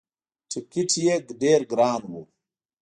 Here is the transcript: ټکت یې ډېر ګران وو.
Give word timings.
ټکت 0.49 0.89
یې 1.03 1.15
ډېر 1.41 1.61
ګران 1.71 2.01
وو. 2.11 2.21